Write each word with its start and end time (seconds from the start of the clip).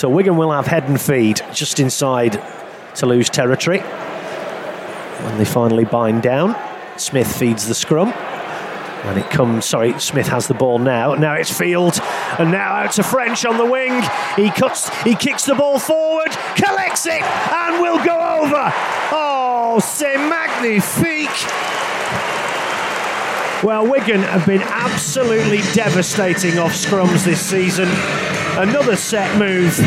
So 0.00 0.08
Wigan 0.08 0.38
will 0.38 0.50
have 0.50 0.66
head 0.66 0.84
and 0.84 0.98
feed 0.98 1.42
just 1.52 1.78
inside 1.78 2.42
Toulouse 2.94 3.28
territory. 3.28 3.80
When 3.80 5.36
they 5.36 5.44
finally 5.44 5.84
bind 5.84 6.22
down, 6.22 6.56
Smith 6.96 7.30
feeds 7.30 7.68
the 7.68 7.74
scrum. 7.74 8.08
And 8.08 9.18
it 9.18 9.28
comes, 9.28 9.66
sorry, 9.66 10.00
Smith 10.00 10.26
has 10.28 10.48
the 10.48 10.54
ball 10.54 10.78
now. 10.78 11.16
Now 11.16 11.34
it's 11.34 11.52
Field, 11.52 12.00
and 12.38 12.50
now 12.50 12.76
out 12.76 12.92
to 12.92 13.02
French 13.02 13.44
on 13.44 13.58
the 13.58 13.66
wing. 13.66 13.92
He 14.36 14.48
cuts, 14.48 14.88
he 15.02 15.14
kicks 15.14 15.44
the 15.44 15.54
ball 15.54 15.78
forward, 15.78 16.30
collects 16.56 17.04
it, 17.04 17.20
and 17.20 17.82
will 17.82 18.02
go 18.02 18.16
over. 18.40 18.72
Oh, 19.12 19.80
c'est 19.82 20.16
magnifique. 20.16 21.28
Well, 23.62 23.86
Wigan 23.86 24.22
have 24.22 24.46
been 24.46 24.62
absolutely 24.62 25.60
devastating 25.74 26.58
off 26.58 26.72
scrums 26.72 27.22
this 27.26 27.46
season. 27.46 27.90
Another 28.58 28.96
set 28.96 29.38
move 29.38 29.78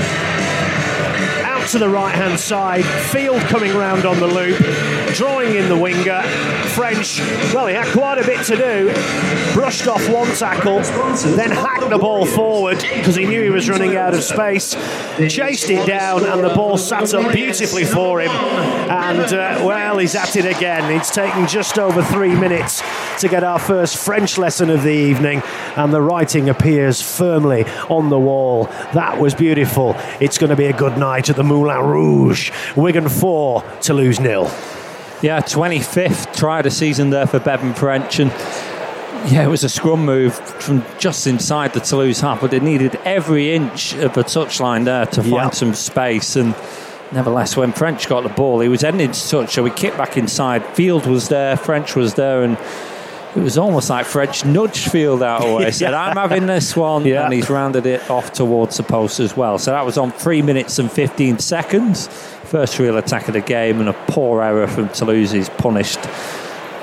out 1.64 1.70
to 1.70 1.80
the 1.80 1.90
right 1.90 2.14
hand 2.14 2.40
side. 2.40 2.84
Field 2.84 3.42
coming 3.44 3.74
round 3.76 4.06
on 4.06 4.20
the 4.20 4.28
loop, 4.28 4.58
drawing 5.14 5.56
in 5.56 5.70
the 5.70 5.78
winger. 5.78 6.22
French, 6.74 7.20
well, 7.54 7.68
he 7.68 7.74
had 7.74 7.88
quite 7.94 8.18
a 8.18 8.26
bit 8.26 8.46
to 8.46 8.56
do. 8.56 8.92
Brushed 9.54 9.88
off 9.88 10.10
one 10.10 10.28
tackle, 10.36 10.80
then 11.36 11.52
hacked 11.52 11.90
the 11.90 11.98
ball 11.98 12.26
forward 12.26 12.78
because 12.80 13.16
he 13.16 13.26
knew 13.26 13.44
he 13.44 13.50
was 13.50 13.70
running 13.70 13.96
out 13.96 14.14
of 14.14 14.24
space. 14.24 14.76
Chased 15.30 15.70
it 15.70 15.86
down, 15.86 16.26
and 16.26 16.44
the 16.44 16.54
ball 16.56 16.78
sat 16.78 17.14
up 17.14 17.32
beautifully 17.32 17.86
for 17.86 18.20
him. 18.22 18.32
And, 18.32 19.32
uh, 19.34 19.64
well, 19.64 20.00
he's 20.00 20.16
at 20.16 20.36
it 20.36 20.46
again. 20.46 20.92
It's 20.92 21.12
taken 21.12 21.48
just 21.48 21.78
over 21.78 22.02
three 22.04 22.36
minutes 22.36 22.82
to 23.22 23.28
get 23.28 23.44
our 23.44 23.60
first 23.60 23.98
French 23.98 24.38
lesson 24.38 24.70
of 24.70 24.82
the 24.82 24.92
evening, 24.92 25.44
and 25.78 25.94
the 25.94 26.02
writing 26.02 26.50
appears 26.50 27.02
firmly 27.02 27.66
on 27.90 28.10
the 28.10 28.20
wall. 28.20 28.66
That 28.94 29.20
was 29.20 29.36
beautiful. 29.36 29.96
It's 30.20 30.38
going 30.38 30.50
to 30.50 30.56
be 30.56 30.66
a 30.66 30.74
good 30.74 30.98
night 30.98 31.30
at 31.30 31.36
the 31.36 31.44
Moulin 31.54 31.78
Rouge. 31.86 32.52
Wigan 32.76 33.08
4, 33.08 33.64
Toulouse 33.82 34.20
nil. 34.20 34.46
Yeah, 35.22 35.40
25th 35.42 36.36
try 36.36 36.60
of 36.60 36.64
the 36.64 36.72
season 36.72 37.12
there 37.12 37.28
for 37.28 37.40
Bevan 37.40 37.74
French. 37.76 38.20
And 38.20 38.32
yeah, 39.32 39.44
it 39.44 39.48
was 39.50 39.64
a 39.64 39.70
scrum 39.70 40.04
move 40.04 40.34
from 40.36 40.84
just 40.98 41.28
inside 41.28 41.74
the 41.74 41.80
Toulouse 41.80 42.20
half, 42.22 42.42
but 42.42 42.52
they 42.52 42.60
needed 42.60 42.96
every 43.06 43.54
inch 43.54 43.94
of 43.94 44.18
a 44.18 44.24
touchline 44.24 44.86
there 44.86 45.06
to 45.06 45.22
find 45.22 45.32
Yep. 45.34 45.56
some 45.56 45.74
space. 45.76 46.36
And 46.36 46.56
nevertheless, 47.12 47.56
when 47.56 47.72
French 47.72 48.10
got 48.10 48.24
the 48.24 48.30
ball, 48.30 48.60
he 48.60 48.68
was 48.68 48.82
heading 48.82 49.00
into 49.00 49.30
touch, 49.30 49.54
so 49.54 49.62
we 49.64 49.70
kicked 49.70 49.98
back 49.98 50.18
inside. 50.18 50.66
Field 50.76 51.06
was 51.06 51.30
there, 51.30 51.56
French 51.56 51.96
was 51.96 52.16
there, 52.16 52.42
and 52.44 52.58
it 53.36 53.42
was 53.42 53.58
almost 53.58 53.90
like 53.90 54.06
French 54.06 54.46
nudged 54.46 54.92
Field 54.92 55.24
out 55.24 55.42
of 55.42 55.48
the 55.48 55.56
way. 55.66 55.72
Said, 55.72 55.94
I'm 55.94 56.16
having 56.16 56.46
this 56.46 56.76
one. 56.76 57.06
Yeah. 57.06 57.24
And 57.26 57.34
he's 57.34 57.50
rounded 57.50 57.86
it 57.86 58.10
off 58.10 58.32
towards 58.34 58.78
the 58.78 58.84
post 58.84 59.20
as 59.20 59.36
well. 59.36 59.58
So 59.58 59.72
that 59.72 59.86
was 59.86 59.98
on 59.98 60.12
three 60.12 60.42
minutes 60.42 60.80
and 60.80 60.92
15 60.92 61.40
seconds. 61.40 62.08
First 62.08 62.78
real 62.78 62.98
attack 62.98 63.28
of 63.28 63.34
the 63.34 63.42
game, 63.42 63.80
and 63.80 63.90
a 63.90 63.94
poor 64.08 64.44
error 64.44 64.68
from 64.68 64.90
Toulouse 64.90 65.34
is 65.34 65.50
punished. 65.50 66.00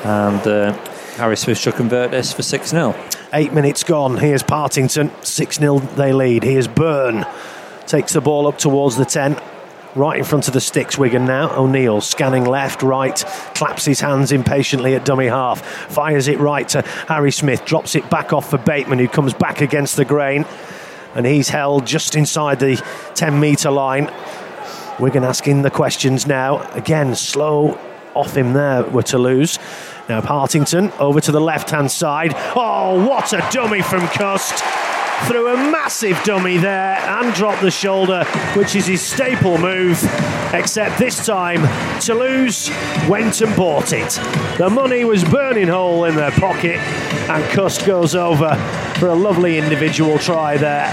And 0.05 0.45
uh, 0.47 0.73
Harry 1.17 1.37
Smith 1.37 1.59
should 1.59 1.75
convert 1.75 2.11
this 2.11 2.33
for 2.33 2.43
6 2.43 2.69
0. 2.69 2.97
Eight 3.33 3.53
minutes 3.53 3.85
gone. 3.85 4.17
Here's 4.17 4.43
Partington. 4.43 5.13
6 5.23 5.59
0 5.59 5.79
they 5.79 6.13
lead. 6.13 6.43
Here's 6.43 6.67
Byrne. 6.67 7.25
Takes 7.87 8.15
the 8.15 8.21
ball 8.21 8.47
up 8.49 8.59
towards 8.59 8.97
the 8.97 9.05
10. 9.05 9.41
Right 9.97 10.19
in 10.19 10.25
front 10.25 10.47
of 10.47 10.55
the 10.55 10.61
sticks, 10.61 10.97
Wigan 10.97 11.25
now. 11.25 11.51
O'Neill 11.57 12.01
scanning 12.01 12.45
left, 12.45 12.83
right, 12.83 13.17
claps 13.55 13.85
his 13.85 13.99
hands 13.99 14.31
impatiently 14.31 14.95
at 14.95 15.05
dummy 15.05 15.27
half, 15.27 15.67
fires 15.91 16.29
it 16.29 16.39
right 16.39 16.69
to 16.69 16.83
Harry 17.09 17.33
Smith, 17.33 17.65
drops 17.65 17.97
it 17.97 18.09
back 18.09 18.33
off 18.33 18.51
for 18.51 18.59
Bateman, 18.59 19.01
who 19.01 19.09
comes 19.09 19.35
back 19.35 19.61
against 19.61 19.97
the 19.97 20.05
grain, 20.05 20.47
and 21.17 21.27
he's 21.27 21.49
held 21.49 21.87
just 21.87 22.15
inside 22.15 22.61
the 22.61 22.77
10 23.17 23.41
metre 23.41 23.71
line. 23.71 24.09
Wigan 25.01 25.25
asking 25.25 25.63
the 25.63 25.71
questions 25.71 26.25
now. 26.25 26.71
Again, 26.73 27.17
slow 27.17 27.77
off 28.15 28.37
him 28.37 28.53
there 28.53 28.85
were 28.85 29.03
to 29.03 29.19
lose. 29.19 29.59
Now 30.09 30.21
Partington 30.21 30.93
over 31.01 31.21
to 31.21 31.33
the 31.33 31.41
left 31.41 31.71
hand 31.71 31.91
side. 31.91 32.33
Oh, 32.55 33.09
what 33.09 33.33
a 33.33 33.45
dummy 33.51 33.83
from 33.83 34.07
Cust! 34.09 34.63
Threw 35.27 35.49
a 35.49 35.57
massive 35.71 36.21
dummy 36.25 36.57
there 36.59 36.97
and 36.99 37.33
dropped 37.35 37.63
the 37.63 37.71
shoulder, 37.71 38.25
which 38.55 38.75
is 38.75 38.87
his 38.87 39.03
staple 39.03 39.59
move. 39.59 40.03
Except 40.53 40.99
this 40.99 41.25
time, 41.25 41.61
Toulouse 42.01 42.71
went 43.09 43.41
and 43.41 43.55
bought 43.57 43.93
it. 43.93 44.11
The 44.59 44.69
money 44.69 45.05
was 45.05 45.23
burning 45.25 45.69
hole 45.69 46.05
in 46.05 46.17
their 46.17 46.33
pocket, 46.33 46.79
and 47.29 47.45
Cust 47.53 47.87
goes 47.87 48.15
over 48.15 48.55
for 48.99 49.09
a 49.09 49.15
lovely 49.15 49.59
individual 49.59 50.19
try 50.19 50.57
there. 50.57 50.93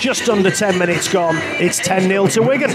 Just 0.00 0.28
under 0.30 0.50
10 0.50 0.78
minutes 0.78 1.08
gone. 1.12 1.36
It's 1.60 1.78
10 1.78 2.02
0 2.02 2.26
to 2.28 2.42
Wigan. 2.42 2.70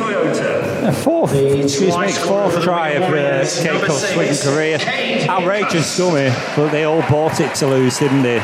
Fourth, 0.93 1.33
excuse 1.33 1.97
me, 1.97 2.11
fourth 2.11 2.61
try 2.61 2.89
of 2.89 3.03
uh, 3.03 3.41
Keiko's 3.43 4.15
Wigan 4.15 4.37
career. 4.37 5.27
Outrageous 5.29 5.97
dummy, 5.97 6.29
but 6.55 6.69
they 6.69 6.83
all 6.83 7.01
bought 7.09 7.39
it 7.39 7.55
to 7.55 7.67
lose, 7.67 7.97
didn't 7.97 8.21
they? 8.21 8.43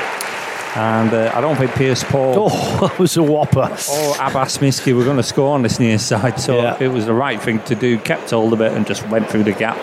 And 0.76 1.14
uh, 1.14 1.32
I 1.36 1.42
don't 1.42 1.58
think 1.58 1.72
Pearce 1.72 2.04
Paul 2.04 2.34
Oh, 2.52 2.78
that 2.88 2.98
was 2.98 3.18
a 3.18 3.24
whopper. 3.24 3.60
or 3.60 4.16
Abbas 4.16 4.58
Miski 4.60 4.96
were 4.96 5.04
going 5.04 5.18
to 5.18 5.24
score 5.24 5.54
on 5.54 5.62
this 5.64 5.80
near 5.80 6.00
side, 6.00 6.40
so 6.40 6.56
Yeah. 6.56 6.78
it 6.80 6.88
was 6.88 7.06
the 7.06 7.14
right 7.14 7.42
thing 7.42 7.60
to 7.64 7.76
do. 7.76 7.98
Kept 7.98 8.30
hold 8.30 8.54
of 8.54 8.62
it 8.62 8.72
and 8.74 8.88
just 8.88 9.08
went 9.10 9.30
through 9.30 9.44
the 9.44 9.52
gap. 9.54 9.82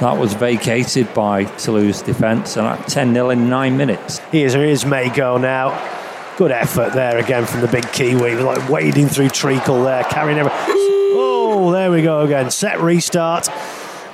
That 0.00 0.18
was 0.18 0.34
vacated 0.34 1.14
by 1.14 1.44
Toulouse 1.44 2.02
defence, 2.02 2.56
and 2.56 2.66
at 2.66 2.88
10 2.88 3.14
0 3.14 3.30
in 3.30 3.48
nine 3.48 3.76
minutes. 3.76 4.18
Here's, 4.32 4.54
here's 4.54 4.84
Mago 4.84 5.36
now. 5.38 5.70
Good 6.36 6.50
effort 6.50 6.94
there 6.94 7.18
again 7.18 7.46
from 7.46 7.60
the 7.60 7.68
big 7.68 7.86
Kiwi, 7.92 8.34
like 8.36 8.68
wading 8.68 9.06
through 9.06 9.28
treacle 9.28 9.84
there, 9.84 10.02
carrying 10.04 10.38
every. 10.38 10.50
Oh, 10.54 11.70
there 11.72 11.92
we 11.92 12.02
go 12.02 12.22
again. 12.22 12.50
Set 12.50 12.80
restart. 12.80 13.48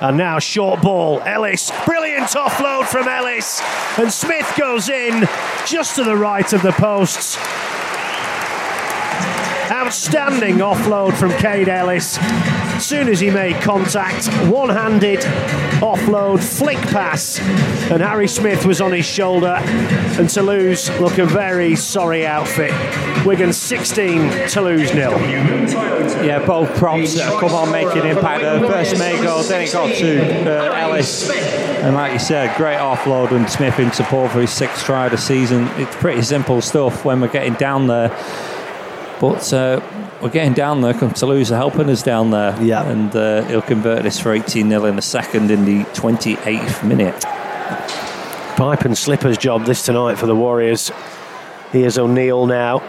And 0.01 0.15
now 0.17 0.37
short 0.39 0.81
ball. 0.81 1.21
Ellis. 1.21 1.71
Brilliant 1.85 1.98
offload 2.27 2.85
from 2.87 3.07
Ellis. 3.07 3.61
And 3.97 4.11
Smith 4.11 4.51
goes 4.57 4.89
in 4.89 5.27
just 5.65 5.95
to 5.95 6.03
the 6.03 6.15
right 6.15 6.51
of 6.53 6.61
the 6.61 6.71
posts. 6.71 7.37
Outstanding 9.71 10.55
offload 10.57 11.15
from 11.15 11.31
Kaide 11.31 11.69
Ellis. 11.69 12.17
Soon 12.83 13.07
as 13.07 13.19
he 13.19 13.29
made 13.29 13.61
contact, 13.61 14.27
one 14.49 14.69
handed 14.69 15.19
offload, 15.79 16.43
flick 16.43 16.77
pass, 16.77 17.39
and 17.91 18.01
Harry 18.01 18.27
Smith 18.27 18.65
was 18.65 18.81
on 18.81 18.91
his 18.91 19.05
shoulder. 19.05 19.57
And 20.17 20.27
Toulouse 20.27 20.89
look 20.99 21.19
a 21.19 21.25
very 21.25 21.75
sorry 21.75 22.25
outfit. 22.25 22.71
Wigan 23.25 23.53
16, 23.53 24.47
Toulouse 24.47 24.93
nil. 24.93 25.11
Yeah, 26.25 26.43
both 26.45 26.75
props 26.75 27.19
have 27.19 27.39
come 27.39 27.51
on 27.51 27.71
making 27.71 28.05
impact. 28.05 28.43
Uh, 28.43 28.67
first 28.67 28.97
Mago, 28.97 29.43
then 29.43 29.61
it 29.61 29.71
got 29.71 29.93
to 29.95 30.71
uh, 30.71 30.73
Ellis. 30.73 31.29
And 31.29 31.95
like 31.95 32.13
you 32.13 32.19
said, 32.19 32.55
great 32.57 32.77
offload 32.77 33.31
and 33.31 33.49
Smith 33.49 33.77
in 33.79 33.91
support 33.91 34.31
for 34.31 34.41
his 34.41 34.51
sixth 34.51 34.83
try 34.83 35.05
of 35.05 35.11
the 35.11 35.17
season. 35.17 35.67
It's 35.75 35.95
pretty 35.95 36.23
simple 36.23 36.61
stuff 36.61 37.05
when 37.05 37.21
we're 37.21 37.27
getting 37.27 37.53
down 37.53 37.87
there. 37.87 38.09
But 39.19 39.51
uh, 39.51 39.81
we're 40.21 40.29
getting 40.29 40.53
down 40.53 40.81
there 40.81 40.93
Toulouse 40.93 41.51
are 41.51 41.57
helping 41.57 41.89
us 41.89 42.03
down 42.03 42.31
there. 42.31 42.61
Yeah. 42.61 42.89
And 42.89 43.13
uh, 43.15 43.43
he'll 43.45 43.61
convert 43.61 44.03
this 44.03 44.19
for 44.19 44.33
18 44.33 44.69
0 44.69 44.85
in 44.85 44.97
a 44.97 45.01
second 45.01 45.51
in 45.51 45.65
the 45.65 45.83
28th 45.91 46.87
minute. 46.87 47.21
Pipe 48.57 48.81
and 48.81 48.97
slippers 48.97 49.37
job 49.37 49.65
this 49.65 49.85
tonight 49.85 50.17
for 50.17 50.25
the 50.25 50.35
Warriors. 50.35 50.91
Here's 51.71 51.97
O'Neill 51.97 52.45
now. 52.45 52.79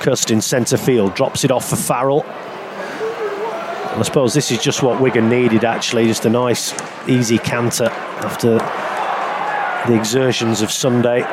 Cust 0.00 0.30
in 0.30 0.40
centre 0.40 0.76
field, 0.76 1.14
drops 1.14 1.44
it 1.44 1.50
off 1.50 1.68
for 1.68 1.76
Farrell. 1.76 2.24
I 2.26 4.02
suppose 4.02 4.32
this 4.32 4.52
is 4.52 4.62
just 4.62 4.82
what 4.82 5.00
Wigan 5.00 5.28
needed 5.28 5.64
actually, 5.64 6.06
just 6.06 6.24
a 6.24 6.30
nice, 6.30 6.72
easy 7.08 7.36
canter 7.38 7.88
after 8.20 8.58
the 9.90 9.98
exertions 9.98 10.62
of 10.62 10.70
Sunday. 10.70 11.24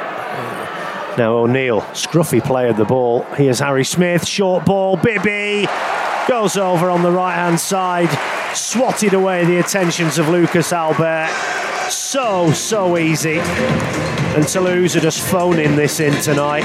Now 1.17 1.37
O'Neill, 1.37 1.81
scruffy 1.93 2.43
play 2.43 2.69
of 2.69 2.75
the 2.75 2.83
ball. 2.83 3.23
Here's 3.35 3.59
Harry 3.59 3.85
Smith, 3.85 4.27
short 4.27 4.65
ball, 4.65 4.97
Bibby 4.97 5.65
goes 6.27 6.57
over 6.57 6.89
on 6.89 7.03
the 7.03 7.11
right 7.11 7.35
hand 7.35 7.59
side, 7.59 8.09
swatted 8.55 9.13
away 9.13 9.45
the 9.45 9.59
attentions 9.59 10.17
of 10.17 10.27
Lucas 10.27 10.73
Albert. 10.73 11.29
So, 11.89 12.51
so 12.51 12.97
easy. 12.97 13.39
And 13.39 14.45
Toulouse 14.47 14.95
are 14.95 15.01
just 15.01 15.21
phoning 15.25 15.75
this 15.75 15.99
in 15.99 16.13
tonight. 16.21 16.63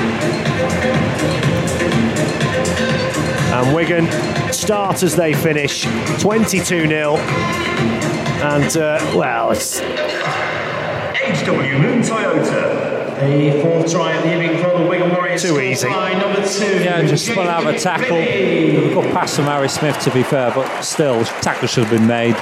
And 3.52 3.74
Wigan 3.74 4.10
start 4.52 5.02
as 5.02 5.14
they 5.14 5.34
finish 5.34 5.84
22 6.20 6.88
0. 6.88 7.16
And, 7.16 8.76
uh, 8.76 8.98
well, 9.14 9.50
it's 9.50 9.80
HW 9.80 11.78
Moon 11.78 12.02
Toyota. 12.02 12.79
The 13.20 13.60
fourth 13.62 13.90
try 13.92 14.12
of 14.14 14.22
the 14.22 14.32
evening 14.32 14.62
for 14.62 14.78
the 14.78 14.86
Wigan 14.88 15.10
Warriors. 15.10 15.42
Too 15.42 15.60
easy. 15.60 15.88
Number 15.88 16.46
two. 16.46 16.82
Yeah, 16.82 17.02
just 17.06 17.26
spun 17.26 17.46
out 17.46 17.66
of 17.66 17.74
a 17.74 17.78
tackle. 17.78 18.16
Good 18.16 19.12
pass 19.12 19.36
from 19.36 19.44
Harry 19.44 19.68
Smith, 19.68 19.98
to 20.00 20.10
be 20.10 20.22
fair, 20.22 20.50
but 20.54 20.82
still, 20.82 21.22
tackle 21.42 21.68
should 21.68 21.84
have 21.84 21.92
been 21.92 22.06
made. 22.06 22.34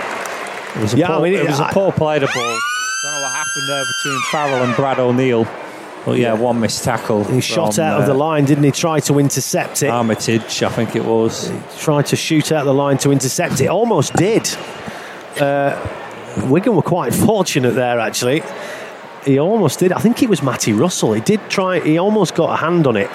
It 0.76 0.82
was 0.82 0.94
a, 0.94 0.98
Yeah, 0.98 1.08
poor, 1.08 1.16
I 1.16 1.22
mean, 1.22 1.34
it 1.34 1.46
was 1.46 1.58
a 1.58 1.64
I- 1.64 1.72
poor 1.72 1.90
play 1.92 2.19
the 2.20 2.26
ball. 2.26 2.34
Don't 3.02 3.12
know 3.12 3.22
what 3.22 3.32
happened 3.32 3.69
there 3.69 3.84
between 3.84 4.20
Farrell 4.30 4.64
and 4.64 4.76
Brad 4.76 4.98
O'Neill. 4.98 5.46
But 6.04 6.19
yeah, 6.19 6.32
one 6.32 6.60
missed 6.60 6.84
tackle. 6.84 7.25
He 7.25 7.40
shot 7.40 7.75
from, 7.75 7.84
out 7.84 8.00
of 8.00 8.06
the 8.06 8.12
uh, 8.14 8.16
line, 8.16 8.44
didn't 8.44 8.64
he? 8.64 8.70
Try 8.70 9.00
to 9.00 9.19
intercept 9.19 9.82
it. 9.82 9.88
Armitage, 9.90 10.62
I 10.62 10.69
think 10.70 10.94
it 10.96 11.04
was. 11.04 11.52
Tried 11.78 12.06
to 12.06 12.16
shoot 12.16 12.52
out 12.52 12.64
the 12.64 12.72
line 12.72 12.98
to 12.98 13.10
intercept 13.10 13.60
it. 13.60 13.66
Almost 13.66 14.14
did. 14.14 14.48
Uh, 15.40 15.76
Wigan 16.48 16.76
were 16.76 16.82
quite 16.82 17.12
fortunate 17.12 17.72
there, 17.72 17.98
actually. 17.98 18.42
He 19.28 19.38
almost 19.38 19.78
did. 19.78 19.92
I 19.92 19.98
think 19.98 20.22
it 20.22 20.30
was 20.30 20.42
Matty 20.42 20.72
Russell. 20.72 21.12
He 21.12 21.20
did 21.20 21.50
try. 21.50 21.80
He 21.80 21.98
almost 21.98 22.34
got 22.34 22.50
a 22.54 22.56
hand 22.56 22.86
on 22.86 22.96
it, 22.96 23.10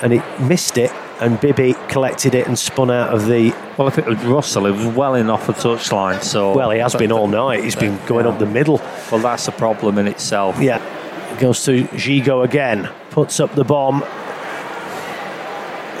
and 0.00 0.12
he 0.12 0.22
missed 0.40 0.78
it. 0.78 0.92
And 1.20 1.40
Bibby 1.40 1.74
collected 1.88 2.36
it 2.36 2.46
and 2.46 2.56
spun 2.56 2.92
out 2.92 3.12
of 3.12 3.26
the. 3.26 3.50
Well, 3.76 3.88
if 3.88 3.98
it 3.98 4.06
was 4.06 4.22
Russell, 4.24 4.66
it 4.66 4.70
was 4.70 4.86
well 4.86 5.16
in 5.16 5.28
off 5.28 5.48
the 5.48 5.52
touchline. 5.52 6.22
So 6.22 6.54
Well, 6.54 6.70
he 6.70 6.78
has 6.78 6.94
been 6.94 7.10
all 7.10 7.26
night. 7.26 7.64
He's 7.64 7.74
been 7.74 7.98
going 8.06 8.24
up 8.24 8.38
the 8.38 8.46
middle. 8.46 8.80
Well, 9.10 9.20
that's 9.20 9.48
a 9.48 9.52
problem 9.52 9.98
in 9.98 10.06
itself. 10.06 10.60
Yeah. 10.60 10.80
Goes 11.40 11.64
to 11.64 11.84
Gigot 11.88 12.44
again. 12.44 12.88
Puts 13.10 13.40
up 13.40 13.54
the 13.56 13.64
bomb. 13.64 14.04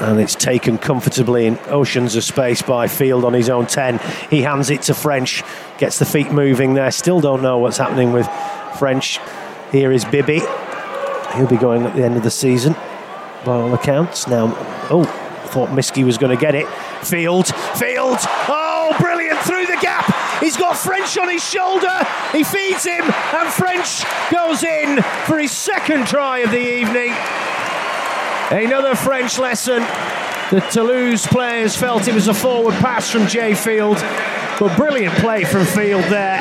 And 0.00 0.20
it's 0.20 0.34
taken 0.36 0.78
comfortably 0.78 1.46
in 1.46 1.58
oceans 1.66 2.14
of 2.14 2.24
space 2.24 2.62
by 2.62 2.86
Field 2.88 3.24
on 3.24 3.32
his 3.32 3.48
own 3.48 3.66
10. 3.66 4.00
He 4.30 4.42
hands 4.42 4.70
it 4.70 4.82
to 4.82 4.94
French. 4.94 5.42
Gets 5.78 5.98
the 5.98 6.04
feet 6.04 6.32
moving 6.32 6.74
there. 6.74 6.90
Still 6.90 7.20
don't 7.20 7.42
know 7.42 7.58
what's 7.58 7.76
happening 7.76 8.12
with 8.12 8.28
French. 8.78 9.18
Here 9.70 9.92
is 9.92 10.04
Bibby. 10.04 10.40
He'll 11.34 11.46
be 11.46 11.56
going 11.56 11.84
at 11.84 11.96
the 11.96 12.04
end 12.04 12.16
of 12.16 12.22
the 12.22 12.30
season 12.30 12.74
by 13.44 13.56
all 13.56 13.72
accounts. 13.74 14.26
Now, 14.26 14.54
oh, 14.90 15.04
thought 15.46 15.70
Miski 15.70 16.04
was 16.04 16.18
going 16.18 16.36
to 16.36 16.40
get 16.40 16.54
it. 16.54 16.66
Field, 17.02 17.48
Field. 17.76 18.18
Oh, 18.48 18.94
brilliant 19.00 19.38
through 19.40 19.66
the 19.66 19.78
gap. 19.80 20.40
He's 20.40 20.56
got 20.56 20.76
French 20.76 21.16
on 21.18 21.28
his 21.28 21.46
shoulder. 21.46 22.06
He 22.32 22.42
feeds 22.42 22.84
him, 22.84 23.04
and 23.04 23.48
French 23.48 24.02
goes 24.30 24.62
in 24.62 25.02
for 25.26 25.38
his 25.38 25.52
second 25.52 26.06
try 26.06 26.38
of 26.38 26.50
the 26.50 26.58
evening. 26.58 27.12
Another 28.50 28.94
French 28.94 29.38
lesson. 29.38 29.82
The 30.50 30.60
Toulouse 30.70 31.26
players 31.26 31.76
felt 31.76 32.08
it 32.08 32.14
was 32.14 32.28
a 32.28 32.34
forward 32.34 32.74
pass 32.74 33.10
from 33.10 33.26
Jai 33.26 33.54
Field, 33.54 33.96
but 34.62 34.76
brilliant 34.76 35.12
play 35.16 35.42
from 35.42 35.66
Field 35.66 36.04
there. 36.04 36.38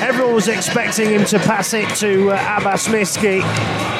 Everyone 0.00 0.32
was 0.32 0.46
expecting 0.46 1.10
him 1.10 1.24
to 1.24 1.40
pass 1.40 1.74
it 1.74 1.88
to 1.96 2.30
uh, 2.30 2.56
Abbas 2.56 2.86
Miski, 2.86 3.40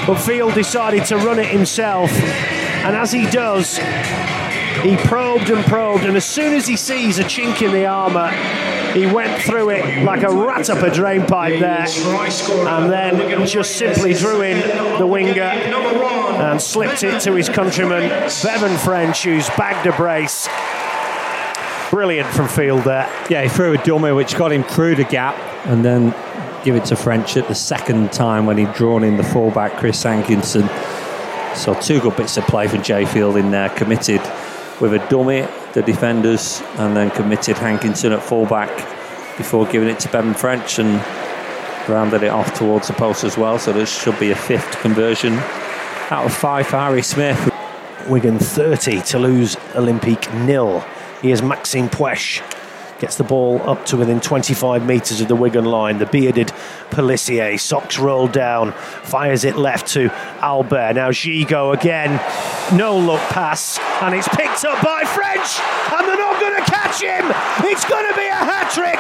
but 0.07 0.15
Field 0.15 0.55
decided 0.55 1.05
to 1.07 1.17
run 1.17 1.41
it 1.41 1.49
himself. 1.49 2.13
And 2.13 2.95
as 2.95 3.11
he 3.11 3.29
does, 3.29 3.79
he 3.79 4.97
probed 4.97 5.51
and 5.51 5.65
probed, 5.65 6.05
and 6.05 6.17
as 6.17 6.25
soon 6.25 6.55
as 6.55 6.69
he 6.69 6.77
sees 6.77 7.19
a 7.19 7.25
chink 7.25 7.61
in 7.61 7.73
the 7.73 7.85
armour, 7.85 8.31
he 8.93 9.07
went 9.07 9.43
through 9.43 9.71
it 9.71 10.05
like 10.05 10.23
a 10.23 10.31
rat 10.31 10.71
up 10.71 10.85
a 10.85 10.91
drain 10.95 11.27
pipe 11.27 11.59
there, 11.59 11.85
and 11.85 12.93
then 12.93 13.45
just 13.45 13.77
simply 13.77 14.15
drew 14.15 14.43
in 14.43 14.61
the 15.01 15.07
winger 15.07 15.43
and 15.43 16.63
slipped 16.63 17.03
it 17.03 17.21
to 17.23 17.33
his 17.33 17.49
countryman, 17.49 18.09
Bevan 18.45 18.79
French, 18.79 19.25
who's 19.25 19.49
bagged 19.51 19.85
a 19.89 19.97
brace. 19.97 20.47
Brilliant 21.91 22.29
from 22.29 22.49
field 22.49 22.85
there. 22.85 23.11
Yeah, 23.31 23.43
he 23.43 23.49
threw 23.49 23.73
a 23.73 23.79
dummy 23.79 24.13
which 24.13 24.37
got 24.37 24.53
him 24.53 24.63
through 24.63 24.97
the 24.97 25.05
gap 25.05 25.37
and 25.67 25.85
then 25.85 26.15
give 26.65 26.77
it 26.77 26.85
to 26.87 26.97
French 26.97 27.37
at 27.37 27.49
the 27.49 27.55
second 27.55 28.13
time 28.13 28.45
when 28.47 28.59
he'd 28.59 28.73
drawn 28.75 29.05
in 29.05 29.17
the 29.17 29.25
fullback, 29.25 29.79
Chris 29.79 30.03
Hankinson. 30.03 30.69
So 31.55 31.75
two 31.81 32.01
good 32.01 32.17
bits 32.17 32.37
of 32.37 32.45
play 32.47 32.69
for 32.69 32.77
Jai 32.79 33.05
Field 33.05 33.37
in 33.37 33.51
there, 33.51 33.71
committed 33.71 34.21
with 34.81 34.93
a 34.93 35.07
dummy, 35.09 35.47
the 35.73 35.83
defenders, 35.83 36.63
and 36.77 36.97
then 36.97 37.11
committed 37.11 37.57
Hankinson 37.57 38.13
at 38.13 38.23
fullback 38.23 38.71
before 39.37 39.67
giving 39.67 39.89
it 39.89 39.99
to 40.01 40.09
Bevan 40.09 40.35
French 40.35 40.79
and 40.79 41.03
rounded 41.89 42.23
it 42.23 42.29
off 42.29 42.53
towards 42.55 42.89
the 42.89 42.93
post 42.95 43.25
as 43.25 43.39
well. 43.39 43.59
So 43.59 43.73
there 43.73 43.87
should 43.87 44.19
be 44.21 44.31
a 44.31 44.37
fifth 44.37 44.79
conversion 44.81 45.35
out 46.11 46.27
of 46.27 46.35
five 46.35 46.67
for 46.67 46.77
Harry 46.77 47.03
Smith. 47.03 47.51
Wigan 48.09 48.39
30, 48.39 49.03
Toulouse 49.03 49.57
Olympique 49.75 50.33
nil. 50.47 50.85
Here's 51.23 51.43
Maxime 51.43 51.89
Puech. 51.89 52.43
Gets 53.01 53.17
the 53.17 53.25
ball 53.25 53.61
up 53.69 53.85
to 53.87 53.97
within 53.97 54.21
25 54.21 54.87
metres 54.87 55.21
of 55.21 55.27
the 55.27 55.35
Wigan 55.35 55.65
line. 55.65 55.99
The 55.99 56.07
bearded 56.07 56.53
Pelissier, 56.91 57.59
socks 57.59 57.99
rolled 57.99 58.31
down, 58.31 58.71
fires 59.03 59.45
it 59.45 59.57
left 59.57 59.89
to 59.95 60.11
Albert. 60.41 60.95
Now 60.95 61.11
Gigot 61.11 61.75
again, 61.75 62.21
no 62.77 62.97
look 62.97 63.21
pass, 63.31 63.81
and 64.01 64.15
it's 64.15 64.29
picked 64.29 64.65
up 64.65 64.83
by 64.85 65.03
French, 65.03 65.59
and 65.93 66.07
they're 66.07 66.17
not 66.17 66.41
going 66.41 66.57
to 66.57 66.71
catch 66.71 67.03
him. 67.03 67.25
It's 67.69 67.85
going 67.85 68.07
to 68.09 68.15
be 68.17 68.27
a 68.27 68.35
hat 68.35 68.71
trick. 68.73 68.99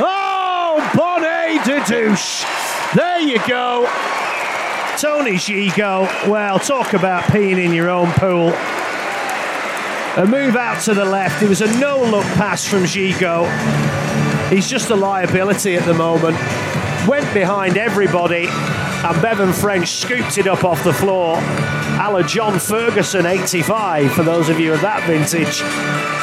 Oh, 0.00 0.90
Bonnet 0.96 1.64
de 1.64 1.84
douche. 1.86 2.44
There 2.96 3.20
you 3.20 3.38
go. 3.46 3.86
Tony 4.98 5.36
Gigot, 5.36 6.28
well, 6.28 6.58
talk 6.58 6.94
about 6.94 7.24
peeing 7.24 7.64
in 7.64 7.72
your 7.72 7.88
own 7.88 8.10
pool. 8.12 8.52
A 10.16 10.26
move 10.26 10.56
out 10.56 10.82
to 10.82 10.94
the 10.94 11.04
left. 11.04 11.40
It 11.40 11.48
was 11.48 11.60
a 11.60 11.78
no 11.78 12.02
look 12.02 12.24
pass 12.34 12.66
from 12.66 12.82
Gigot. 12.82 13.48
He's 14.50 14.68
just 14.68 14.90
a 14.90 14.96
liability 14.96 15.76
at 15.76 15.84
the 15.84 15.94
moment. 15.94 16.36
Went 17.06 17.32
behind 17.32 17.78
everybody, 17.78 18.48
and 18.48 19.22
Bevan 19.22 19.52
French 19.52 19.88
scooped 19.88 20.36
it 20.36 20.48
up 20.48 20.64
off 20.64 20.82
the 20.82 20.92
floor. 20.92 21.36
A 21.38 22.10
la 22.10 22.22
John 22.22 22.58
Ferguson 22.58 23.24
85, 23.24 24.12
for 24.12 24.24
those 24.24 24.48
of 24.48 24.58
you 24.58 24.74
of 24.74 24.80
that 24.80 25.06
vintage. 25.06 25.62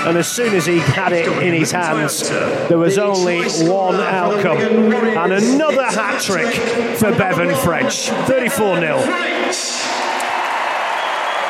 And 0.05 0.17
as 0.17 0.27
soon 0.27 0.53
as 0.53 0.65
he 0.65 0.79
had 0.79 1.13
it 1.13 1.27
in 1.41 1.53
his 1.53 1.71
hands, 1.71 2.27
there 2.67 2.77
was 2.77 2.97
only 2.97 3.43
one 3.69 3.95
outcome. 3.95 4.57
And 4.57 5.31
another 5.31 5.85
hat 5.85 6.21
trick 6.21 6.53
for 6.97 7.11
Bevan 7.11 7.55
French. 7.55 8.09
34 8.09 8.79
0. 8.81 8.97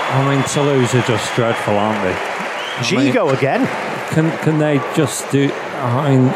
I 0.09 0.35
mean, 0.35 0.43
Toulouse 0.47 0.95
are 0.95 1.01
just 1.01 1.35
dreadful, 1.35 1.75
aren't 1.77 2.01
they? 2.03 2.13
I 2.13 3.03
mean, 3.03 3.13
Gigot 3.13 3.37
again. 3.37 3.65
Can 4.13 4.31
can 4.39 4.57
they 4.57 4.77
just 4.95 5.29
do? 5.31 5.51
I 5.51 6.09
mean, 6.09 6.29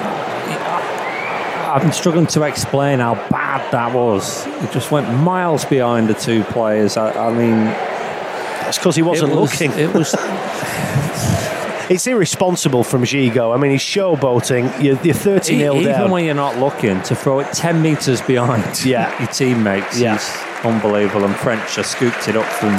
I'm 1.71 1.91
struggling 1.93 2.27
to 2.27 2.43
explain 2.43 2.99
how 2.99 3.15
bad 3.29 3.71
that 3.71 3.93
was. 3.95 4.45
It 4.45 4.71
just 4.71 4.91
went 4.91 5.07
miles 5.19 5.63
behind 5.63 6.09
the 6.09 6.13
two 6.13 6.43
players. 6.45 6.97
I, 6.97 7.29
I 7.29 7.33
mean, 7.33 7.63
That's 7.65 8.77
because 8.77 8.95
he 8.97 9.01
wasn't 9.03 9.31
it 9.31 9.35
was, 9.37 9.51
looking. 9.61 9.71
It 9.79 9.93
was 9.93 10.13
It's 11.89 12.07
irresponsible 12.07 12.83
from 12.85 13.03
Gigot. 13.03 13.53
I 13.53 13.57
mean, 13.59 13.71
he's 13.71 13.81
showboating. 13.81 14.81
You're, 14.81 14.97
you're 15.01 15.13
30 15.13 15.57
0 15.59 15.75
even 15.75 15.91
down. 15.91 16.11
when 16.11 16.23
you're 16.25 16.33
not 16.35 16.57
looking 16.57 17.01
to 17.03 17.15
throw 17.15 17.39
it 17.39 17.51
ten 17.53 17.81
meters 17.81 18.21
behind 18.21 18.85
Yeah. 18.85 19.17
your 19.19 19.27
teammates. 19.29 19.99
Yeah. 19.99 20.15
is 20.15 20.65
unbelievable. 20.65 21.25
And 21.25 21.35
French 21.35 21.75
just 21.75 21.91
scooped 21.91 22.27
it 22.29 22.35
up 22.37 22.45
from 22.45 22.71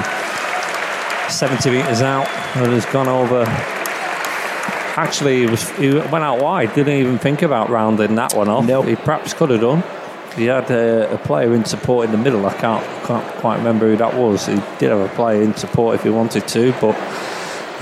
70 1.32 1.70
meters 1.70 2.02
out 2.02 2.29
and 2.56 2.73
has 2.73 2.87
gone 2.87 3.08
over. 3.08 3.44
Actually, 4.94 5.40
he, 5.40 5.47
was, 5.47 5.71
he 5.78 5.95
went 5.95 6.16
out 6.23 6.40
wide. 6.42 6.75
Didn't 6.75 6.95
even 6.99 7.18
think 7.18 7.42
about 7.42 7.71
rounding 7.71 8.14
that 8.16 8.35
one 8.35 8.49
off. 8.49 8.66
Nope. 8.66 8.87
He 8.87 8.97
perhaps 8.97 9.33
could 9.33 9.50
have 9.50 9.61
done. 9.62 9.83
He 10.37 10.47
had 10.47 10.71
a, 10.71 11.14
a 11.14 11.18
player 11.18 11.54
in 11.54 11.64
support 11.64 12.04
in 12.06 12.12
the 12.12 12.18
middle. 12.18 12.47
I 12.47 12.54
can't 12.54 12.85
can't 13.06 13.26
quite 13.37 13.56
remember 13.56 13.90
who 13.90 13.97
that 13.97 14.14
was. 14.14 14.47
He 14.47 14.54
did 14.78 14.90
have 14.90 15.00
a 15.00 15.09
player 15.14 15.42
in 15.42 15.54
support 15.56 15.95
if 15.95 16.02
he 16.02 16.11
wanted 16.11 16.47
to, 16.49 16.73
but 16.80 16.92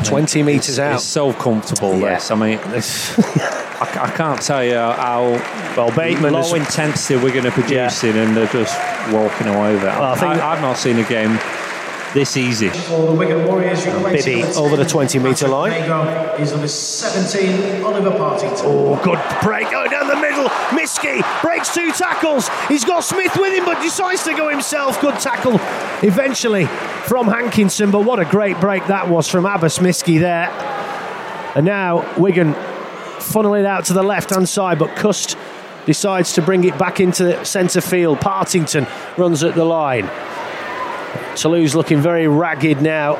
20 0.04 0.42
metres 0.42 0.78
out. 0.78 0.94
It's 0.96 1.04
so 1.04 1.32
comfortable. 1.32 1.96
Yeah. 1.98 2.14
This, 2.14 2.30
I 2.30 2.34
mean, 2.34 2.58
I, 2.64 3.98
I 4.02 4.10
can't 4.16 4.40
tell 4.42 4.64
you 4.64 4.74
how 4.74 5.30
Well, 5.76 5.94
Bateman 5.94 6.32
low 6.32 6.42
has- 6.42 6.52
intensity 6.52 7.16
we're 7.22 7.32
going 7.32 7.44
to 7.44 7.50
produce 7.50 8.02
in, 8.04 8.16
and 8.16 8.36
they're 8.36 8.46
just 8.46 8.76
walking 9.12 9.46
away 9.48 9.74
with 9.74 9.82
it. 9.82 9.86
Well, 9.86 10.12
I 10.12 10.16
think- 10.16 10.32
I, 10.34 10.54
have 10.54 10.60
not 10.62 10.76
seen 10.76 10.98
a 10.98 11.08
game 11.08 11.38
this 12.14 12.36
easy. 12.36 12.68
For 12.68 13.06
the 13.06 13.12
Wigan 13.12 13.46
Warriors, 13.46 13.84
Bibby 13.84 14.42
over 14.56 14.76
the 14.76 14.84
20 14.84 15.18
metre 15.18 15.48
line. 15.48 15.72
Is 16.40 16.52
number 16.52 16.68
17, 16.68 17.82
Oliver 17.82 18.10
Partington. 18.10 18.66
Oh, 18.66 18.96
good 19.02 19.20
break. 19.42 19.68
Oh, 19.70 19.86
down 19.88 20.08
the 20.08 20.16
middle. 20.16 20.48
Miski 20.70 21.22
breaks 21.42 21.74
two 21.74 21.90
tackles. 21.92 22.48
He's 22.68 22.84
got 22.84 23.04
Smith 23.04 23.36
with 23.36 23.52
him, 23.54 23.64
but 23.64 23.80
decides 23.82 24.24
to 24.24 24.34
go 24.34 24.48
himself. 24.48 25.00
Good 25.00 25.18
tackle 25.20 25.54
eventually 26.06 26.66
from 26.66 27.28
Hankinson. 27.28 27.90
But 27.90 28.04
what 28.04 28.18
a 28.18 28.24
great 28.24 28.58
break 28.60 28.86
that 28.86 29.08
was 29.08 29.28
from 29.28 29.46
Abbas 29.46 29.78
Miski 29.78 30.18
there. 30.18 30.48
And 31.54 31.66
now 31.66 32.14
Wigan 32.18 32.54
funnel 33.20 33.54
it 33.54 33.66
out 33.66 33.84
to 33.86 33.92
the 33.92 34.02
left 34.02 34.30
hand 34.30 34.48
side, 34.48 34.78
but 34.78 34.96
Cust 34.96 35.36
decides 35.86 36.32
to 36.34 36.42
bring 36.42 36.64
it 36.64 36.76
back 36.78 37.00
into 37.00 37.44
centre 37.44 37.80
field. 37.80 38.20
Partington 38.20 38.86
runs 39.16 39.42
at 39.42 39.54
the 39.54 39.64
line. 39.64 40.08
Toulouse 41.36 41.74
looking 41.74 42.00
very 42.00 42.28
ragged 42.28 42.82
now. 42.82 43.16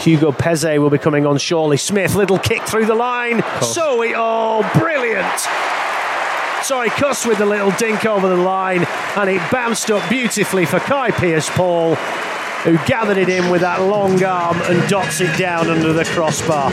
Hugo 0.00 0.32
Peze 0.32 0.78
will 0.78 0.90
be 0.90 0.98
coming 0.98 1.26
on 1.26 1.38
shortly. 1.38 1.76
Smith, 1.76 2.14
little 2.14 2.38
kick 2.38 2.62
through 2.62 2.86
the 2.86 2.94
line. 2.94 3.42
So 3.62 4.02
it, 4.02 4.14
oh, 4.16 4.68
brilliant. 4.74 5.40
Sorry, 6.64 6.90
Cust 6.90 7.26
with 7.26 7.40
a 7.40 7.46
little 7.46 7.72
dink 7.72 8.06
over 8.06 8.28
the 8.28 8.36
line, 8.36 8.84
and 9.16 9.28
it 9.28 9.42
bounced 9.50 9.90
up 9.90 10.08
beautifully 10.08 10.64
for 10.64 10.78
Kai 10.78 11.10
Pearce 11.10 11.50
Paul, 11.50 11.96
who 12.64 12.78
gathered 12.86 13.16
it 13.16 13.28
in 13.28 13.50
with 13.50 13.62
that 13.62 13.80
long 13.80 14.22
arm 14.22 14.56
and 14.62 14.88
dots 14.88 15.20
it 15.20 15.36
down 15.36 15.68
under 15.68 15.92
the 15.92 16.04
crossbar. 16.04 16.70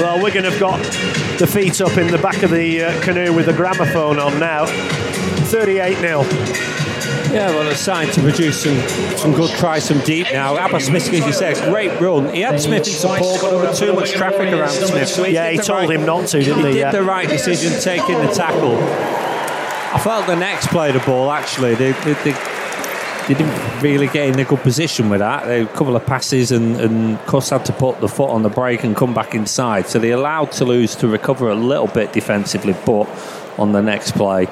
Well, 0.00 0.22
Wigan 0.22 0.44
have 0.44 0.58
got 0.60 0.78
the 1.38 1.46
feet 1.46 1.80
up 1.80 1.96
in 1.96 2.08
the 2.08 2.18
back 2.18 2.42
of 2.42 2.50
the 2.50 2.84
uh, 2.84 3.02
canoe 3.02 3.32
with 3.32 3.46
the 3.46 3.52
gramophone 3.52 4.18
on 4.18 4.38
now. 4.38 4.66
38 5.46 5.98
0. 5.98 6.73
Yeah, 7.34 7.50
well, 7.50 7.68
it's 7.68 7.80
starting 7.80 8.12
to 8.12 8.20
produce 8.20 8.62
some, 8.62 8.78
some 9.16 9.32
good 9.32 9.50
tries 9.58 9.88
from 9.88 9.98
deep 10.00 10.28
now. 10.32 10.54
Abbas 10.54 10.88
Miski, 10.88 11.18
as 11.20 11.26
you 11.26 11.32
said, 11.32 11.56
great 11.68 12.00
run. 12.00 12.32
He 12.32 12.42
had 12.42 12.60
Smith 12.60 12.86
in 12.86 12.92
support, 12.92 13.40
but 13.40 13.50
there 13.50 13.58
was 13.58 13.78
too 13.78 13.92
much 13.92 14.12
traffic 14.12 14.52
around 14.52 14.70
Smith. 14.70 15.08
So 15.08 15.26
yeah, 15.26 15.50
he 15.50 15.58
told 15.58 15.88
right, 15.88 15.98
him 15.98 16.06
not 16.06 16.28
to, 16.28 16.38
didn't 16.38 16.60
he? 16.60 16.66
He 16.66 16.72
did 16.74 16.78
yeah. 16.78 16.92
the 16.92 17.02
right 17.02 17.28
decision 17.28 17.80
taking 17.80 18.18
the 18.18 18.28
tackle. 18.28 18.76
I 19.94 19.98
felt 19.98 20.26
the 20.26 20.36
next 20.36 20.68
play 20.68 20.92
the 20.92 21.00
ball, 21.00 21.30
actually. 21.30 21.74
They, 21.74 21.90
they, 21.92 22.12
they, 22.12 22.32
they 23.26 23.34
didn't 23.34 23.82
really 23.82 24.06
get 24.06 24.28
in 24.28 24.38
a 24.38 24.44
good 24.44 24.60
position 24.60 25.10
with 25.10 25.18
that. 25.18 25.46
They, 25.46 25.62
a 25.62 25.66
couple 25.66 25.96
of 25.96 26.06
passes, 26.06 26.52
and, 26.52 26.80
and 26.80 27.18
Cust 27.26 27.50
had 27.50 27.64
to 27.66 27.72
put 27.72 28.00
the 28.00 28.08
foot 28.08 28.30
on 28.30 28.42
the 28.44 28.48
brake 28.48 28.84
and 28.84 28.94
come 28.94 29.12
back 29.12 29.34
inside. 29.34 29.88
So 29.88 29.98
they 29.98 30.10
allowed 30.10 30.52
Toulouse 30.52 30.94
to 30.96 31.08
recover 31.08 31.48
a 31.48 31.54
little 31.56 31.88
bit 31.88 32.12
defensively, 32.12 32.76
but 32.86 33.08
on 33.58 33.72
the 33.72 33.82
next 33.82 34.12
play, 34.12 34.46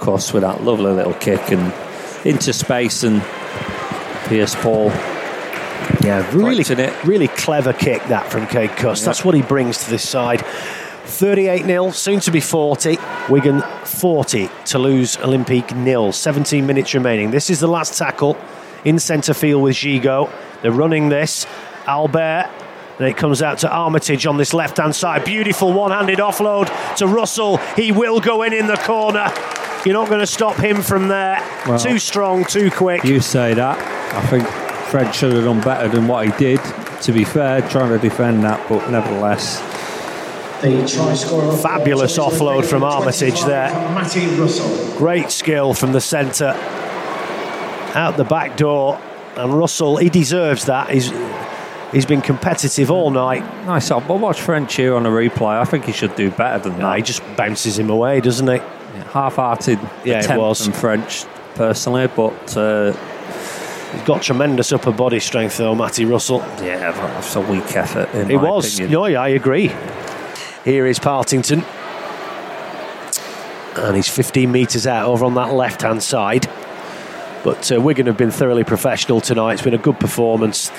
Cust 0.00 0.34
with 0.34 0.42
that 0.42 0.62
lovely 0.62 0.92
little 0.92 1.14
kick 1.14 1.50
and 1.50 1.72
into 2.26 2.52
space 2.52 3.02
and 3.02 3.22
Pearce 4.28 4.54
Paul. 4.56 4.90
Yeah, 6.02 6.28
really, 6.34 6.64
really 7.04 7.28
clever 7.28 7.72
kick 7.72 8.02
that 8.04 8.30
from 8.30 8.46
Cade. 8.46 8.70
Yeah. 8.76 8.94
That's 8.94 9.24
what 9.24 9.34
he 9.34 9.42
brings 9.42 9.84
to 9.84 9.90
this 9.90 10.08
side. 10.08 10.44
38 11.04 11.64
0, 11.64 11.90
soon 11.92 12.20
to 12.20 12.30
be 12.30 12.40
40. 12.40 12.98
Wigan 13.28 13.62
40, 13.84 14.48
Toulouse 14.64 15.16
Olympique 15.18 15.76
nil. 15.76 16.12
17 16.12 16.66
minutes 16.66 16.94
remaining. 16.94 17.30
This 17.30 17.50
is 17.50 17.60
the 17.60 17.68
last 17.68 17.96
tackle 17.96 18.36
in 18.84 18.98
centre 18.98 19.34
field 19.34 19.62
with 19.62 19.76
Gigot. 19.76 20.30
They're 20.62 20.72
running 20.72 21.08
this. 21.08 21.46
Albert. 21.86 22.50
Then 22.98 23.08
it 23.08 23.16
comes 23.16 23.42
out 23.42 23.58
to 23.58 23.70
Armitage 23.70 24.26
on 24.26 24.38
this 24.38 24.54
left 24.54 24.78
hand 24.78 24.96
side. 24.96 25.24
Beautiful 25.24 25.72
one 25.72 25.90
handed 25.90 26.18
offload 26.18 26.68
to 26.96 27.06
Russell. 27.06 27.58
He 27.76 27.92
will 27.92 28.20
go 28.20 28.42
in 28.42 28.52
in 28.52 28.66
the 28.66 28.76
corner. 28.76 29.32
You're 29.86 29.94
not 29.94 30.08
going 30.08 30.18
to 30.18 30.26
stop 30.26 30.56
him 30.56 30.82
from 30.82 31.06
there. 31.06 31.40
Well, 31.64 31.78
too 31.78 32.00
strong, 32.00 32.44
too 32.44 32.72
quick. 32.72 33.04
You 33.04 33.20
say 33.20 33.54
that. 33.54 33.78
I 34.16 34.26
think 34.26 34.44
Fred 34.88 35.14
should 35.14 35.32
have 35.32 35.44
done 35.44 35.60
better 35.60 35.86
than 35.86 36.08
what 36.08 36.26
he 36.26 36.32
did, 36.36 36.60
to 37.02 37.12
be 37.12 37.22
fair, 37.22 37.60
trying 37.68 37.90
to 37.90 37.98
defend 37.98 38.42
that, 38.42 38.68
but 38.68 38.90
nevertheless. 38.90 39.60
Fabulous 41.62 42.18
offload 42.18 42.64
from 42.64 42.82
Armitage 42.82 43.40
there. 43.44 43.70
Great 44.98 45.30
skill 45.30 45.72
from 45.72 45.92
the 45.92 46.00
centre. 46.00 46.54
Out 47.94 48.16
the 48.16 48.24
back 48.24 48.56
door. 48.56 49.00
And 49.36 49.54
Russell, 49.54 49.98
he 49.98 50.08
deserves 50.08 50.64
that. 50.64 50.90
He's 50.90 51.12
he's 51.92 52.06
been 52.06 52.22
competitive 52.22 52.90
all 52.90 53.12
night. 53.12 53.44
Nice. 53.66 53.92
I'll 53.92 54.00
watch 54.00 54.40
French 54.40 54.74
here 54.74 54.96
on 54.96 55.06
a 55.06 55.10
replay. 55.10 55.60
I 55.60 55.64
think 55.64 55.84
he 55.84 55.92
should 55.92 56.16
do 56.16 56.32
better 56.32 56.58
than 56.64 56.72
that. 56.72 56.80
No, 56.80 56.92
he 56.94 57.02
just 57.02 57.22
bounces 57.36 57.78
him 57.78 57.88
away, 57.88 58.20
doesn't 58.20 58.48
he? 58.48 58.60
Half-hearted 59.12 59.78
yeah, 60.04 60.18
attempt 60.18 60.30
it 60.30 60.38
was. 60.38 60.64
from 60.64 60.72
French, 60.72 61.24
personally, 61.54 62.06
but 62.08 62.56
uh, 62.56 62.92
he's 63.92 64.02
got 64.02 64.22
tremendous 64.22 64.72
upper 64.72 64.92
body 64.92 65.20
strength, 65.20 65.56
though, 65.56 65.74
Matty 65.74 66.04
Russell. 66.04 66.38
Yeah, 66.62 66.92
that's 66.92 67.34
a 67.36 67.40
weak 67.40 67.76
effort. 67.76 68.08
In 68.14 68.30
it 68.30 68.36
was. 68.36 68.74
Opinion. 68.74 68.92
No, 68.92 69.06
yeah, 69.06 69.22
I 69.22 69.28
agree. 69.28 69.72
Here 70.64 70.86
is 70.86 70.98
Partington, 70.98 71.64
and 73.76 73.96
he's 73.96 74.08
15 74.08 74.50
metres 74.50 74.86
out 74.86 75.06
over 75.06 75.24
on 75.24 75.34
that 75.34 75.52
left-hand 75.52 76.02
side. 76.02 76.48
But 77.44 77.70
uh, 77.70 77.80
Wigan 77.80 78.06
have 78.06 78.16
been 78.16 78.32
thoroughly 78.32 78.64
professional 78.64 79.20
tonight. 79.20 79.54
It's 79.54 79.62
been 79.62 79.74
a 79.74 79.78
good 79.78 80.00
performance. 80.00 80.70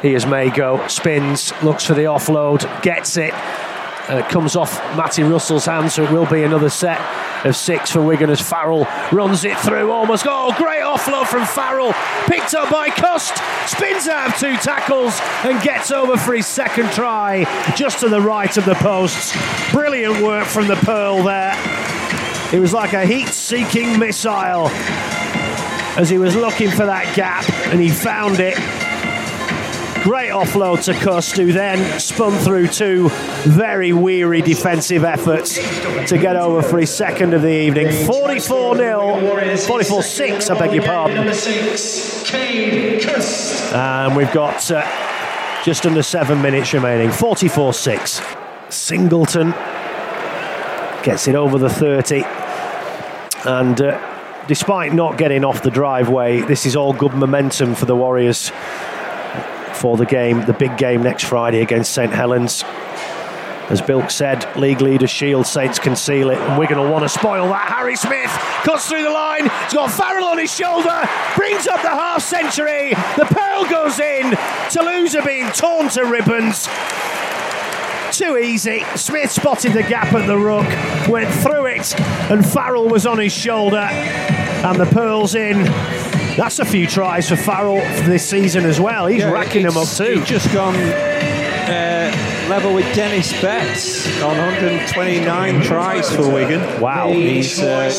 Here's 0.00 0.24
Mago, 0.24 0.86
spins, 0.88 1.52
looks 1.62 1.84
for 1.84 1.92
the 1.92 2.04
offload, 2.04 2.82
gets 2.82 3.18
it, 3.18 3.34
uh, 3.34 4.26
comes 4.30 4.56
off 4.56 4.78
Matty 4.96 5.22
Russell's 5.22 5.66
hand, 5.66 5.92
so 5.92 6.04
it 6.04 6.10
will 6.10 6.24
be 6.24 6.42
another 6.42 6.70
set 6.70 6.98
of 7.44 7.56
six 7.56 7.90
for 7.90 8.02
Wigan 8.02 8.30
as 8.30 8.40
Farrell 8.40 8.86
runs 9.12 9.44
it 9.44 9.58
through. 9.58 9.90
Almost 9.90 10.26
oh, 10.28 10.52
great 10.56 10.82
offload 10.82 11.26
from 11.26 11.46
Farrell, 11.46 11.92
picked 12.26 12.54
up 12.54 12.70
by 12.70 12.90
Cust, 12.90 13.36
spins 13.66 14.08
out 14.08 14.28
of 14.28 14.36
two 14.36 14.56
tackles 14.56 15.18
and 15.44 15.62
gets 15.62 15.90
over 15.90 16.16
for 16.16 16.34
his 16.34 16.46
second 16.46 16.90
try, 16.92 17.44
just 17.76 18.00
to 18.00 18.08
the 18.08 18.20
right 18.20 18.56
of 18.56 18.64
the 18.64 18.74
posts. 18.74 19.36
Brilliant 19.72 20.22
work 20.22 20.46
from 20.46 20.66
the 20.68 20.76
Pearl 20.76 21.22
there. 21.22 21.54
It 22.52 22.60
was 22.60 22.72
like 22.72 22.92
a 22.92 23.06
heat-seeking 23.06 23.98
missile 23.98 24.68
as 25.96 26.10
he 26.10 26.18
was 26.18 26.34
looking 26.34 26.70
for 26.70 26.86
that 26.86 27.14
gap, 27.14 27.48
and 27.72 27.80
he 27.80 27.88
found 27.88 28.40
it 28.40 28.58
Great 30.02 30.30
offload 30.30 30.82
to 30.84 30.94
Cust, 30.94 31.36
who 31.36 31.52
then 31.52 32.00
spun 32.00 32.32
through 32.38 32.68
two 32.68 33.10
very 33.44 33.92
weary 33.92 34.40
defensive 34.40 35.04
efforts 35.04 35.56
to 36.08 36.16
get 36.16 36.36
over 36.36 36.62
for 36.62 36.78
his 36.78 36.94
second 36.94 37.34
of 37.34 37.42
the 37.42 37.52
evening. 37.52 38.06
44 38.06 38.76
0, 38.76 39.56
44 39.58 40.02
6, 40.02 40.50
I 40.50 40.58
beg 40.58 40.72
your 40.72 40.84
pardon. 40.84 41.26
And 43.74 44.16
we've 44.16 44.32
got 44.32 44.70
uh, 44.70 44.82
just 45.64 45.84
under 45.84 46.02
seven 46.02 46.40
minutes 46.40 46.72
remaining. 46.72 47.10
44 47.10 47.74
6. 47.74 48.22
Singleton 48.70 49.50
gets 51.02 51.28
it 51.28 51.34
over 51.34 51.58
the 51.58 51.68
30. 51.68 52.22
And 53.46 53.78
uh, 53.82 54.44
despite 54.46 54.94
not 54.94 55.18
getting 55.18 55.44
off 55.44 55.62
the 55.62 55.70
driveway, 55.70 56.40
this 56.40 56.64
is 56.64 56.74
all 56.74 56.94
good 56.94 57.12
momentum 57.12 57.74
for 57.74 57.84
the 57.84 57.94
Warriors 57.94 58.50
for 59.80 59.96
the 59.96 60.04
game, 60.04 60.44
the 60.44 60.52
big 60.52 60.76
game 60.76 61.02
next 61.02 61.24
Friday 61.24 61.62
against 61.62 61.92
St 61.92 62.12
Helens. 62.12 62.62
As 63.70 63.80
Bilk 63.80 64.10
said, 64.10 64.44
league 64.56 64.82
leader 64.82 65.06
shield, 65.06 65.46
Saints 65.46 65.78
conceal 65.78 66.28
it, 66.28 66.36
and 66.36 66.58
we're 66.58 66.66
going 66.66 66.84
to 66.84 66.90
want 66.92 67.04
to 67.04 67.08
spoil 67.08 67.48
that. 67.48 67.70
Harry 67.70 67.96
Smith 67.96 68.30
cuts 68.62 68.88
through 68.88 69.02
the 69.02 69.10
line, 69.10 69.44
he's 69.44 69.72
got 69.72 69.90
Farrell 69.90 70.26
on 70.26 70.36
his 70.36 70.54
shoulder, 70.54 71.08
brings 71.34 71.66
up 71.66 71.80
the 71.80 71.88
half 71.88 72.20
century, 72.20 72.90
the 73.16 73.24
pearl 73.24 73.64
goes 73.70 73.98
in, 73.98 74.36
Toulouse 74.70 75.16
are 75.16 75.24
being 75.24 75.48
torn 75.52 75.88
to 75.90 76.02
ribbons. 76.04 76.68
Too 78.12 78.36
easy. 78.36 78.80
Smith 78.96 79.30
spotted 79.30 79.72
the 79.72 79.84
gap 79.84 80.12
at 80.12 80.26
the 80.26 80.36
ruck, 80.36 80.68
went 81.08 81.32
through 81.42 81.66
it, 81.66 81.98
and 82.30 82.44
Farrell 82.44 82.88
was 82.88 83.06
on 83.06 83.18
his 83.18 83.32
shoulder, 83.32 83.76
and 83.78 84.78
the 84.78 84.86
pearls 84.86 85.34
in. 85.34 85.64
That's 86.36 86.58
a 86.58 86.64
few 86.64 86.86
tries 86.86 87.28
for 87.28 87.36
Farrell 87.36 87.76
this 88.06 88.28
season 88.28 88.64
as 88.64 88.80
well. 88.80 89.06
He's 89.06 89.20
yeah, 89.20 89.30
racking 89.30 89.64
them 89.64 89.76
up 89.76 89.88
too. 89.88 90.18
He's 90.20 90.28
just 90.28 90.52
gone 90.52 90.76
uh, 90.76 92.46
level 92.48 92.74
with 92.74 92.94
Dennis 92.94 93.32
Betts 93.40 94.06
on 94.22 94.36
129 94.36 95.62
tries 95.62 96.14
for 96.14 96.32
Wigan. 96.32 96.80
Wow. 96.80 97.08
He's 97.08 97.60
uh, 97.60 97.92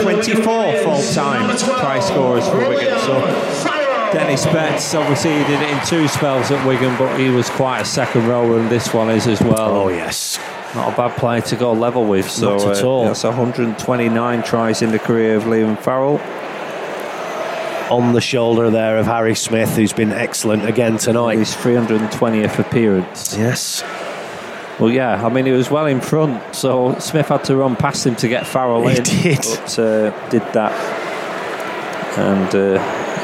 24 0.00 0.42
full 0.42 1.02
time 1.12 1.56
try 1.56 2.00
scorers 2.00 2.48
for 2.48 2.58
Wigan. 2.58 2.98
So 3.00 3.20
Dennis 4.12 4.44
Betts, 4.46 4.94
obviously, 4.94 5.32
he 5.32 5.44
did 5.44 5.60
it 5.60 5.70
in 5.70 5.86
two 5.86 6.08
spells 6.08 6.50
at 6.50 6.66
Wigan, 6.66 6.96
but 6.96 7.18
he 7.18 7.28
was 7.28 7.50
quite 7.50 7.80
a 7.80 7.84
second 7.84 8.26
rower, 8.26 8.58
and 8.58 8.70
this 8.70 8.94
one 8.94 9.10
is 9.10 9.26
as 9.26 9.40
well. 9.42 9.76
Oh, 9.76 9.88
yes. 9.88 10.38
Not 10.74 10.92
a 10.92 10.96
bad 10.96 11.16
player 11.18 11.42
to 11.42 11.56
go 11.56 11.72
level 11.72 12.04
with. 12.04 12.30
So, 12.30 12.56
Not 12.56 12.78
at 12.78 12.84
all. 12.84 13.04
Uh, 13.04 13.08
that's 13.08 13.24
129 13.24 14.42
tries 14.42 14.80
in 14.80 14.92
the 14.92 14.98
career 14.98 15.36
of 15.36 15.44
Liam 15.44 15.78
Farrell 15.78 16.20
on 17.90 18.12
the 18.12 18.20
shoulder 18.20 18.70
there 18.70 18.98
of 18.98 19.06
Harry 19.06 19.34
Smith, 19.34 19.76
who's 19.76 19.92
been 19.92 20.12
excellent 20.12 20.64
again 20.64 20.98
tonight. 20.98 21.38
His 21.38 21.54
320th 21.54 22.58
appearance. 22.58 23.36
Yes. 23.36 23.82
Well, 24.78 24.90
yeah, 24.90 25.24
I 25.26 25.28
mean, 25.28 25.46
he 25.46 25.52
was 25.52 25.70
well 25.70 25.86
in 25.86 26.00
front, 26.00 26.54
so 26.54 26.96
Smith 27.00 27.28
had 27.28 27.44
to 27.44 27.56
run 27.56 27.74
past 27.74 28.06
him 28.06 28.14
to 28.16 28.28
get 28.28 28.46
Farrell 28.46 28.86
he 28.86 28.96
in. 28.96 29.04
He 29.04 29.22
did. 29.22 29.38
But 29.38 29.78
uh, 29.78 30.28
did 30.28 30.42
that. 30.52 30.72
And, 32.16 32.54
uh, 32.54 32.74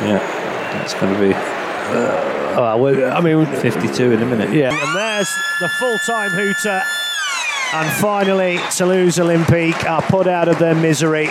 yeah, 0.04 0.82
it's 0.82 0.94
going 0.94 1.14
to 1.14 1.20
be. 1.20 1.32
Uh, 1.32 2.76
well, 2.76 3.12
I 3.12 3.20
mean, 3.20 3.46
52 3.46 4.12
in 4.12 4.22
a 4.22 4.26
minute. 4.26 4.52
Yeah, 4.52 4.70
and 4.70 4.96
there's 4.96 5.28
the 5.60 5.68
full 5.78 5.98
time 5.98 6.30
hooter. 6.30 6.82
And 7.74 7.90
finally, 8.00 8.58
Toulouse 8.70 9.18
Olympique 9.18 9.84
are 9.84 10.02
put 10.02 10.28
out 10.28 10.48
of 10.48 10.58
their 10.58 10.74
misery 10.76 11.28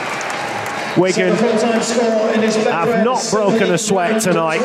Wigan 0.97 1.35
have 1.35 3.03
not 3.03 3.25
broken 3.31 3.71
a 3.71 3.77
sweat 3.77 4.21
tonight. 4.21 4.61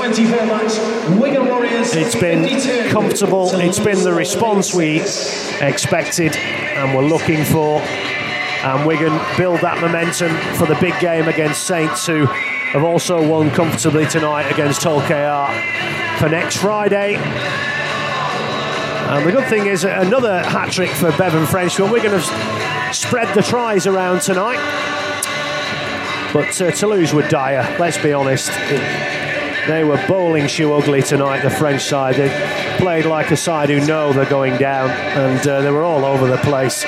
It's 1.91 2.15
been 2.17 2.91
comfortable, 2.91 3.51
it's 3.55 3.79
been 3.79 4.03
the 4.03 4.13
response 4.13 4.75
we 4.75 5.01
expected 5.61 6.37
and 6.37 6.95
were 6.97 7.03
looking 7.03 7.45
for. 7.45 7.81
And 7.81 8.87
Wigan 8.87 9.19
build 9.37 9.61
that 9.61 9.81
momentum 9.81 10.37
for 10.57 10.67
the 10.67 10.77
big 10.81 10.99
game 11.01 11.29
against 11.29 11.65
Saints, 11.67 12.07
who 12.07 12.27
have 12.27 12.85
also 12.85 13.27
won 13.27 13.51
comfortably 13.51 14.05
tonight 14.07 14.51
against 14.51 14.83
Hull 14.83 15.01
KR 15.01 15.53
for 16.19 16.29
next 16.29 16.57
Friday. 16.57 17.15
And 19.09 19.27
the 19.27 19.33
good 19.33 19.49
thing 19.49 19.67
is 19.67 19.85
another 19.85 20.43
hat 20.43 20.71
trick 20.71 20.91
for 20.91 21.11
Bevan 21.13 21.47
French, 21.47 21.79
but 21.79 21.91
we're 21.91 22.03
going 22.03 22.21
to 22.21 22.95
spread 22.95 23.35
the 23.35 23.43
tries 23.43 23.87
around 23.87 24.21
tonight. 24.21 24.59
But 26.33 26.61
uh, 26.61 26.71
Toulouse 26.73 27.13
were 27.15 27.27
dire, 27.29 27.77
let's 27.79 27.99
be 27.99 28.13
honest. 28.13 28.51
They 29.67 29.85
were 29.85 30.03
bowling 30.09 30.47
shoe 30.47 30.73
ugly 30.73 31.03
tonight, 31.03 31.43
the 31.43 31.51
French 31.51 31.83
side. 31.83 32.17
They 32.17 32.29
played 32.79 33.05
like 33.05 33.31
a 33.31 33.37
side 33.37 33.69
who 33.71 33.85
know 33.87 34.13
they're 34.13 34.29
going 34.29 34.57
down, 34.59 34.91
and 34.91 35.47
uh, 35.47 35.61
they 35.63 35.71
were 35.71 35.83
all 35.83 36.05
over 36.05 36.27
the 36.27 36.39
place. 36.39 36.85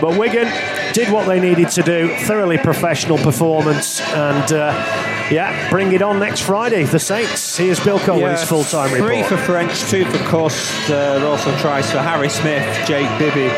But 0.00 0.18
Wigan 0.18 0.48
did 0.94 1.12
what 1.12 1.26
they 1.26 1.38
needed 1.38 1.68
to 1.70 1.82
do, 1.82 2.14
thoroughly 2.20 2.56
professional 2.58 3.18
performance, 3.18 4.00
and 4.00 4.52
uh, 4.52 4.72
Yeah, 5.30 5.70
bring 5.70 5.92
it 5.92 6.02
on 6.02 6.18
next 6.18 6.40
Friday. 6.40 6.82
The 6.84 6.98
Saints. 6.98 7.56
Here's 7.56 7.78
Bilko 7.78 8.18
yeah, 8.18 8.36
full 8.36 8.64
time 8.64 8.92
report. 8.92 9.10
Three 9.10 9.22
for 9.22 9.36
French, 9.36 9.80
two 9.90 10.04
for 10.06 10.18
Cust. 10.24 10.90
Uh, 10.90 11.24
also 11.24 11.56
tries 11.58 11.90
for 11.90 11.98
Harry 11.98 12.28
Smith, 12.28 12.64
Jake 12.86 13.08
Bibby, 13.18 13.48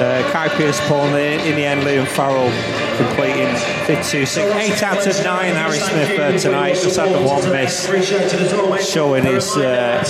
uh, 0.00 0.30
Kai 0.32 0.48
Pearce, 0.48 0.80
Paul 0.88 1.06
in, 1.14 1.40
in 1.40 1.56
the 1.56 1.64
end, 1.64 1.82
Liam 1.82 2.06
Farrell 2.06 2.50
completing 2.96 3.54
52 3.86 4.26
6. 4.26 4.36
8 4.38 4.82
out 4.82 5.06
of 5.06 5.24
9, 5.24 5.54
Harry 5.54 5.78
Smith 5.78 6.18
uh, 6.18 6.38
tonight. 6.38 6.74
Just 6.74 6.96
had 6.96 7.12
the 7.14 7.22
one 7.26 7.50
miss, 7.50 8.88
showing 8.88 9.24
his 9.24 9.56
uh, 9.56 10.04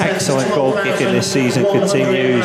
excellent 0.00 0.54
goal 0.54 0.74
kicking 0.82 1.12
this 1.12 1.30
season 1.32 1.64
continues. 1.64 2.44